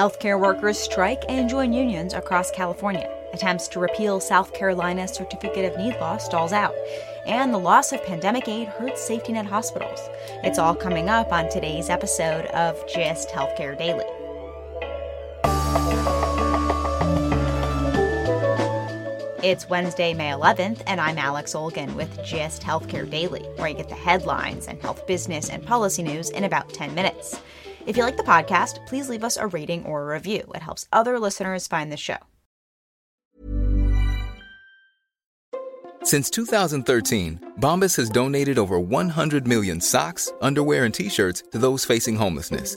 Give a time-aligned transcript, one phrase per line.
[0.00, 3.06] Healthcare workers strike and join unions across California.
[3.34, 6.74] Attempts to repeal South Carolina's Certificate of Need law stalls out.
[7.26, 10.00] And the loss of pandemic aid hurts safety net hospitals.
[10.42, 14.06] It's all coming up on today's episode of GIST Healthcare Daily.
[19.42, 23.90] It's Wednesday, May 11th, and I'm Alex Olgin with GIST Healthcare Daily, where you get
[23.90, 27.38] the headlines and health business and policy news in about 10 minutes.
[27.86, 30.42] If you like the podcast, please leave us a rating or a review.
[30.54, 32.18] It helps other listeners find the show.
[36.02, 41.84] Since 2013, Bombas has donated over 100 million socks, underwear, and t shirts to those
[41.84, 42.76] facing homelessness.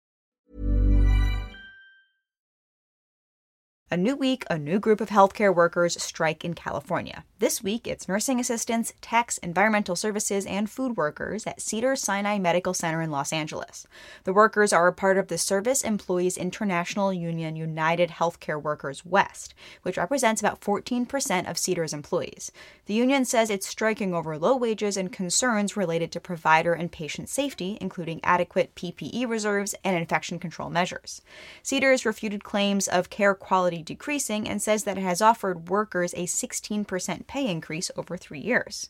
[3.93, 7.25] A new week, a new group of healthcare workers strike in California.
[7.39, 13.01] This week, it's nursing assistants, techs, environmental services, and food workers at Cedars-Sinai Medical Center
[13.01, 13.85] in Los Angeles.
[14.23, 19.53] The workers are a part of the Service Employees International Union United Healthcare Workers West,
[19.81, 22.49] which represents about 14% of Cedar's employees.
[22.85, 27.27] The union says it's striking over low wages and concerns related to provider and patient
[27.27, 31.21] safety, including adequate PPE reserves and infection control measures.
[31.61, 36.25] Cedars refuted claims of care quality decreasing and says that it has offered workers a
[36.25, 38.89] 16% pay increase over three years.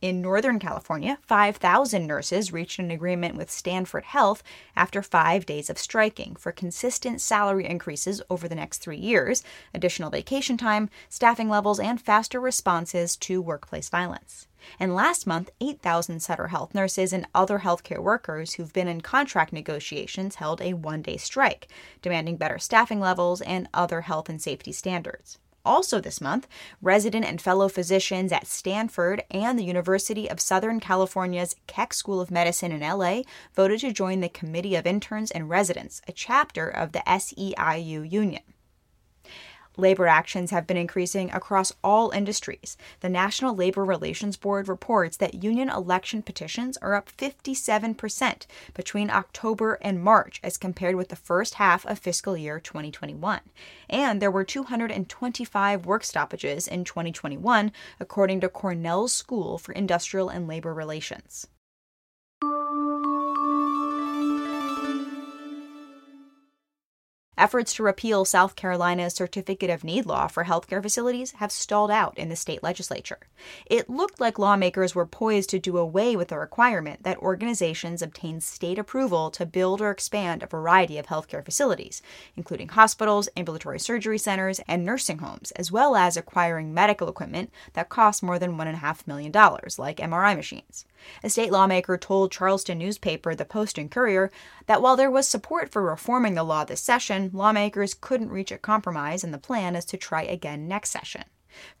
[0.00, 4.42] In Northern California, 5,000 nurses reached an agreement with Stanford Health
[4.76, 10.10] after five days of striking for consistent salary increases over the next three years, additional
[10.10, 14.46] vacation time, staffing levels, and faster responses to workplace violence.
[14.78, 19.52] And last month, 8,000 Sutter Health nurses and other healthcare workers who've been in contract
[19.52, 21.68] negotiations held a one day strike,
[22.02, 25.38] demanding better staffing levels and other health and safety standards.
[25.64, 26.46] Also, this month,
[26.82, 32.30] resident and fellow physicians at Stanford and the University of Southern California's Keck School of
[32.30, 33.22] Medicine in LA
[33.54, 38.42] voted to join the Committee of Interns and Residents, a chapter of the SEIU union.
[39.76, 42.76] Labor actions have been increasing across all industries.
[43.00, 49.74] The National Labor Relations Board reports that union election petitions are up 57% between October
[49.80, 53.40] and March as compared with the first half of fiscal year 2021.
[53.90, 60.46] And there were 225 work stoppages in 2021, according to Cornell School for Industrial and
[60.46, 61.48] Labor Relations.
[67.44, 72.16] Efforts to repeal South Carolina's Certificate of Need law for healthcare facilities have stalled out
[72.16, 73.18] in the state legislature.
[73.66, 78.40] It looked like lawmakers were poised to do away with the requirement that organizations obtain
[78.40, 82.00] state approval to build or expand a variety of healthcare facilities,
[82.34, 87.90] including hospitals, ambulatory surgery centers, and nursing homes, as well as acquiring medical equipment that
[87.90, 89.30] costs more than $1.5 million,
[89.76, 90.86] like MRI machines.
[91.22, 94.30] A state lawmaker told Charleston newspaper The Post and Courier
[94.66, 98.58] that while there was support for reforming the law this session, lawmakers couldn't reach a
[98.58, 101.24] compromise, and the plan is to try again next session.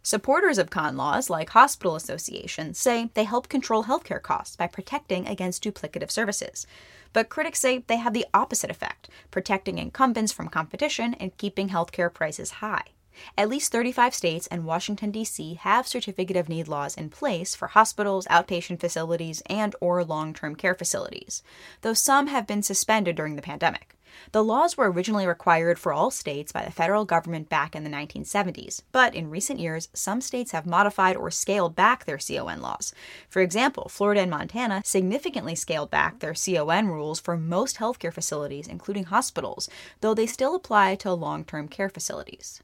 [0.02, 5.26] Supporters of con laws, like hospital associations, say they help control healthcare costs by protecting
[5.26, 6.66] against duplicative services.
[7.12, 12.12] But critics say they have the opposite effect, protecting incumbents from competition and keeping healthcare
[12.12, 12.93] prices high.
[13.36, 15.54] At least 35 states and Washington D.C.
[15.54, 20.74] have certificate of need laws in place for hospitals, outpatient facilities, and or long-term care
[20.74, 21.42] facilities,
[21.82, 23.94] though some have been suspended during the pandemic.
[24.32, 27.90] The laws were originally required for all states by the federal government back in the
[27.90, 32.94] 1970s, but in recent years, some states have modified or scaled back their CON laws.
[33.28, 38.68] For example, Florida and Montana significantly scaled back their CON rules for most healthcare facilities,
[38.68, 39.68] including hospitals,
[40.00, 42.62] though they still apply to long term care facilities.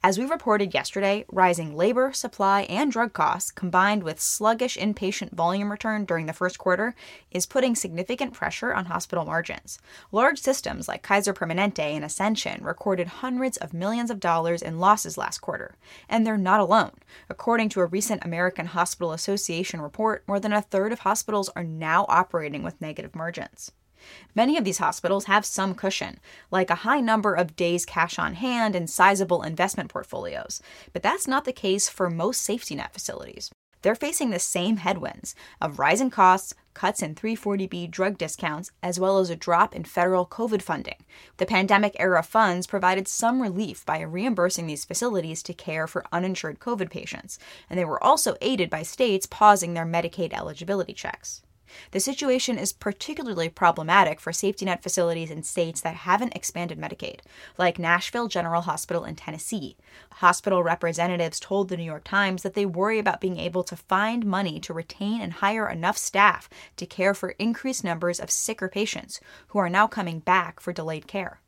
[0.00, 5.72] As we reported yesterday, rising labor, supply, and drug costs, combined with sluggish inpatient volume
[5.72, 6.94] return during the first quarter,
[7.32, 9.80] is putting significant pressure on hospital margins.
[10.12, 15.18] Large systems like Kaiser Permanente and Ascension recorded hundreds of millions of dollars in losses
[15.18, 15.74] last quarter.
[16.08, 16.92] And they're not alone.
[17.28, 21.64] According to a recent American Hospital Association report, more than a third of hospitals are
[21.64, 23.72] now operating with negative margins.
[24.34, 26.18] Many of these hospitals have some cushion,
[26.50, 30.60] like a high number of days cash on hand and sizable investment portfolios,
[30.92, 33.50] but that's not the case for most safety net facilities.
[33.82, 39.18] They're facing the same headwinds of rising costs, cuts in 340B drug discounts, as well
[39.18, 40.96] as a drop in federal COVID funding.
[41.36, 46.58] The pandemic era funds provided some relief by reimbursing these facilities to care for uninsured
[46.58, 47.38] COVID patients,
[47.70, 51.42] and they were also aided by states pausing their Medicaid eligibility checks.
[51.90, 57.20] The situation is particularly problematic for safety net facilities in states that haven't expanded Medicaid,
[57.56, 59.76] like Nashville General Hospital in Tennessee.
[60.12, 64.24] Hospital representatives told the New York Times that they worry about being able to find
[64.24, 69.20] money to retain and hire enough staff to care for increased numbers of sicker patients
[69.48, 71.40] who are now coming back for delayed care.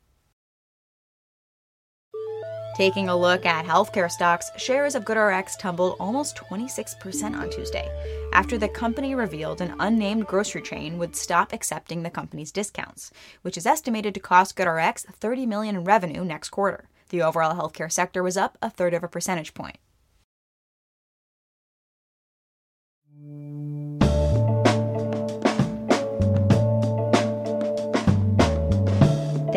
[2.75, 7.89] Taking a look at healthcare stocks, shares of GoodRx tumbled almost 26% on Tuesday
[8.31, 13.57] after the company revealed an unnamed grocery chain would stop accepting the company's discounts, which
[13.57, 16.87] is estimated to cost GoodRx 30 million in revenue next quarter.
[17.09, 19.77] The overall healthcare sector was up a third of a percentage point.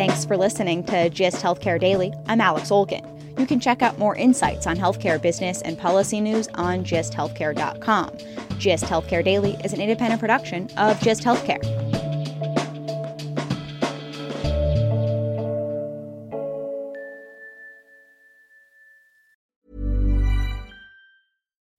[0.07, 2.13] Thanks for listening to GIST Healthcare Daily.
[2.27, 3.39] I'm Alex Olgin.
[3.39, 8.11] You can check out more insights on healthcare business and policy news on gisthealthcare.com.
[8.59, 11.65] GIST Healthcare Daily is an independent production of GIST Healthcare.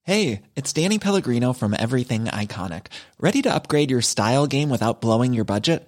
[0.01, 2.87] Hey, it's Danny Pellegrino from Everything Iconic.
[3.19, 5.87] Ready to upgrade your style game without blowing your budget?